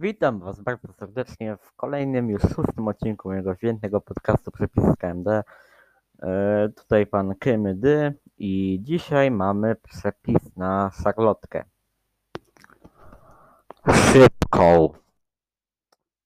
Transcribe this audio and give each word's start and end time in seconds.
Witam 0.00 0.40
Was 0.40 0.60
bardzo 0.60 0.92
serdecznie 0.92 1.56
w 1.56 1.72
kolejnym 1.72 2.30
już 2.30 2.42
szóstym 2.42 2.88
odcinku 2.88 3.28
mojego 3.28 3.54
świętego 3.54 4.00
podcastu 4.00 4.50
Przepis 4.50 4.84
z 4.84 4.96
KMD. 4.96 5.42
E, 6.22 6.68
tutaj 6.76 7.06
Pan 7.06 7.34
Kymdy 7.34 8.14
i 8.38 8.78
dzisiaj 8.82 9.30
mamy 9.30 9.76
przepis 9.76 10.56
na 10.56 10.90
szarlotkę. 10.90 11.64
Szybką. 13.92 14.92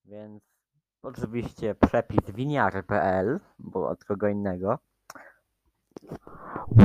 Więc 0.05 0.43
oczywiście 1.03 1.75
przepis 1.75 2.31
winiary.pl, 2.31 3.41
bo 3.59 3.89
od 3.89 4.05
kogo 4.05 4.29
innego. 4.29 4.79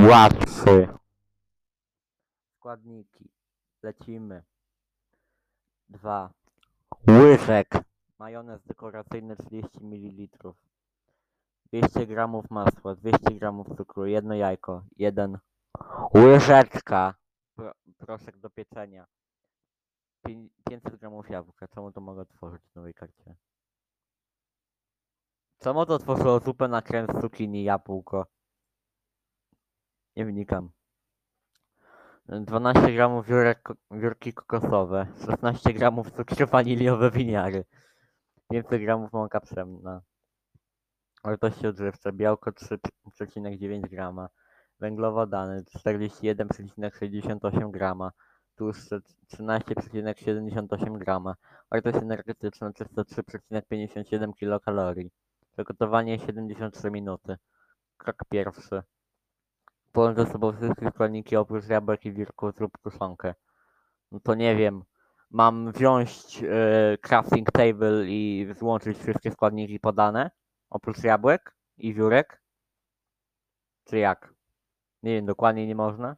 Łatwy. 0.10 0.88
Składniki. 2.58 3.30
Lecimy. 3.84 4.44
Dwa. 5.90 6.39
Łyżek. 7.08 7.70
Majonez 8.20 8.64
dekoracyjny 8.64 9.36
30 9.36 9.80
ml. 9.82 10.54
200 11.66 12.08
g 12.08 12.28
masła, 12.50 12.96
200 12.96 13.20
g 13.40 13.64
cukru, 13.78 14.06
jedno 14.06 14.34
jajko, 14.34 14.84
jeden 14.96 15.38
łyżeczka 16.16 17.14
pro, 17.56 17.72
proszek 17.98 18.38
do 18.38 18.50
pieczenia. 18.50 19.08
Pię- 20.28 20.50
500 20.70 20.96
g 20.96 21.22
jabłka. 21.30 21.68
Czemu 21.68 21.92
to 21.92 22.02
mogę 22.02 22.22
otworzyć 22.22 22.62
w 22.72 22.76
nowej 22.76 22.94
karcie? 22.94 23.36
Czemu 25.60 25.86
to 25.86 25.94
otworzyło 25.94 26.40
zupę 26.40 26.68
na 26.68 26.82
krem 26.82 27.08
z 27.08 27.22
cukinii 27.22 27.64
jabłko? 27.64 28.26
Nie 30.16 30.26
wnikam. 30.26 30.70
12 32.30 32.94
gramów 32.94 33.26
wiórki 33.92 34.34
kokosowe, 34.34 35.08
16 35.26 35.74
gramów 35.74 36.12
cukru 36.12 36.48
waniliowe 36.48 37.12
winiary, 37.12 37.66
500 38.52 38.82
gramów 38.82 39.14
mąka 39.14 39.40
pszenna, 39.40 40.02
wartości 41.24 41.68
odżywcze, 41.68 42.14
białko 42.14 42.52
3,9 42.52 43.90
grama, 43.90 44.30
węglowodany 44.80 45.64
41,68 45.64 47.72
grama, 47.72 48.12
tłuszcze 48.56 49.00
13,78 49.34 50.98
grama, 50.98 51.36
wartość 51.72 51.98
energetyczna 51.98 52.72
303,57 52.72 54.34
kilokalorii, 54.34 55.12
przygotowanie 55.54 56.20
73 56.20 56.92
minuty. 56.92 57.38
Krok 57.98 58.18
pierwszy. 58.30 58.84
Połącz 59.92 60.18
ze 60.18 60.26
sobą 60.26 60.54
wszystkie 60.54 60.92
składniki 60.92 61.36
oprócz 61.36 61.68
jabłek 61.68 62.06
i 62.06 62.14
wirków, 62.14 62.56
zrób 62.56 62.78
kruszonkę. 62.78 63.36
No 64.12 64.20
to 64.20 64.36
nie 64.36 64.56
wiem. 64.56 64.84
Mam 65.32 65.72
wziąć 65.72 66.44
e, 66.44 66.98
crafting 66.98 67.52
table 67.52 68.06
i 68.08 68.48
złączyć 68.60 68.98
wszystkie 68.98 69.32
składniki 69.32 69.80
podane? 69.80 70.32
Oprócz 70.70 71.04
jabłek 71.04 71.56
i 71.78 71.94
wiórek? 71.94 72.42
Czy 73.86 73.98
jak? 73.98 74.34
Nie 75.04 75.16
wiem, 75.16 75.26
dokładnie 75.26 75.68
nie 75.68 75.76
można. 75.76 76.16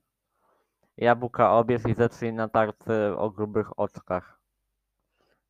Jabłka 0.97 1.53
obierz 1.53 1.85
i 1.85 1.93
zetrzyj 1.93 2.33
na 2.33 2.49
tarce 2.49 3.17
o 3.17 3.29
grubych 3.29 3.79
oczkach. 3.79 4.39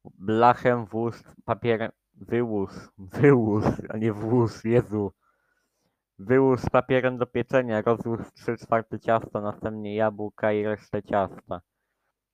Blachem 0.05 0.85
włóż 0.85 1.15
papierem... 1.45 1.91
Wyłóż, 2.13 2.71
wyłóż, 2.97 3.65
a 3.89 3.97
nie 3.97 4.13
włóż, 4.13 4.65
Jezu. 4.65 5.11
Wyłóż 6.25 6.61
papierem 6.71 7.17
do 7.17 7.25
pieczenia, 7.25 7.81
rozłóż 7.81 8.19
3 8.33 8.57
czwarte 8.57 8.99
ciasta, 8.99 9.41
następnie 9.41 9.95
jabłka 9.95 10.53
i 10.53 10.63
resztę 10.63 11.03
ciasta. 11.03 11.61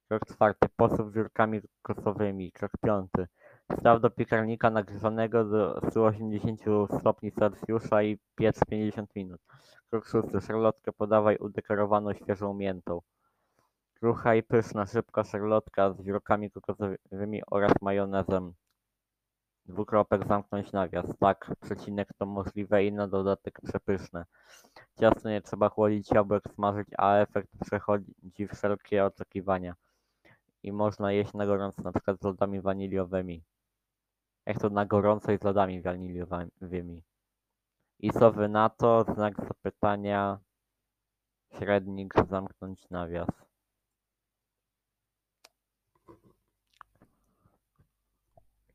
Krok 0.08 0.26
czwarty, 0.26 0.68
posyp 0.76 1.12
wiórkami 1.12 1.62
kokosowymi. 1.82 2.52
Krok 2.52 2.72
piąty, 2.86 3.28
staw 3.80 4.02
do 4.02 4.10
piekarnika 4.10 4.70
nagrzanego 4.70 5.46
do 5.46 5.82
180 5.90 6.62
stopni 7.00 7.32
Celsjusza 7.32 8.04
i 8.04 8.20
piecz 8.36 8.60
50 8.70 9.16
minut. 9.16 9.42
Krok 9.90 10.06
szósty, 10.06 10.42
szarlotkę 10.42 10.92
podawaj 10.94 11.38
udekorowaną 11.38 12.14
świeżą 12.14 12.54
miętą. 12.54 13.02
Krucha 13.94 14.36
i 14.36 14.44
pyszna, 14.44 14.86
szybka 14.86 15.24
szarlotka 15.24 15.94
z 15.94 16.02
wiórkami 16.02 16.52
kokosowymi 16.52 17.42
oraz 17.52 17.72
majonezem. 17.82 18.54
Dwukropek 19.68 20.28
zamknąć 20.28 20.72
nawias. 20.72 21.06
Tak, 21.20 21.52
przecinek 21.62 22.10
to 22.18 22.26
możliwe 22.26 22.86
i 22.86 22.92
na 22.92 23.08
dodatek 23.08 23.62
przepyszne. 23.62 24.26
Ciasto 25.00 25.30
nie 25.30 25.42
trzeba 25.42 25.70
chłodzić, 25.70 26.12
jabłek 26.12 26.44
smażyć, 26.56 26.88
a 26.98 27.16
efekt 27.16 27.50
przechodzi 27.66 28.48
wszelkie 28.54 29.06
oczekiwania. 29.06 29.76
I 30.64 30.72
można 30.72 31.12
jeść 31.12 31.34
na 31.34 31.46
gorąco, 31.46 31.82
na 31.82 31.92
przykład 31.92 32.20
z 32.20 32.24
lodami 32.24 32.62
waniliowymi. 32.62 33.44
Jak 34.46 34.60
to 34.60 34.70
na 34.70 34.86
gorąco 34.86 35.32
i 35.32 35.38
z 35.38 35.44
lodami 35.44 35.82
waniliowymi. 35.82 37.04
I 38.00 38.12
co 38.12 38.32
wy 38.32 38.48
na 38.50 38.70
to? 38.70 39.06
Znak 39.16 39.36
zapytania. 39.48 40.40
Średnik, 41.60 42.14
zamknąć 42.30 42.90
nawias. 42.90 43.30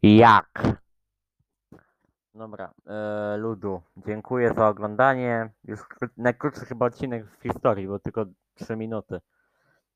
Jak? 0.03 0.72
Dobra, 2.43 2.75
e, 2.87 3.37
Ludu, 3.37 3.83
dziękuję 3.97 4.55
za 4.55 4.69
oglądanie. 4.69 5.51
Już 5.65 5.81
kró- 5.81 6.09
najkrótszy 6.17 6.67
chyba 6.67 6.87
odcinek 6.87 7.27
w 7.27 7.43
historii, 7.43 7.89
bo 7.89 7.99
tylko 7.99 8.27
3 8.55 8.77
minuty. 8.77 9.21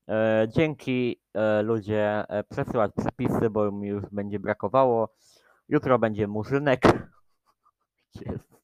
E, 0.09 0.47
dzięki 0.49 1.21
e, 1.33 1.61
ludzie, 1.61 2.25
e, 2.29 2.43
przesyłać 2.43 2.91
przepisy, 2.97 3.49
bo 3.49 3.71
mi 3.71 3.87
już 3.87 4.03
będzie 4.11 4.39
brakowało. 4.39 5.15
Jutro 5.69 5.99
będzie 5.99 6.27
murzynek. 6.27 6.81
Jezu. 8.21 8.55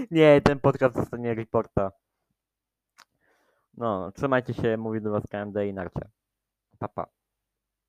Nie, 0.10 0.40
ten 0.40 0.60
podcast 0.60 0.94
dostanie 0.96 1.34
reporta. 1.34 1.92
No, 3.74 4.12
trzymajcie 4.12 4.54
się, 4.54 4.76
mówi 4.76 5.00
do 5.00 5.10
was 5.10 5.24
KMD 5.30 5.66
i 5.66 5.74
narcia. 5.74 6.08
Pa, 6.78 6.88
pa. 6.88 7.21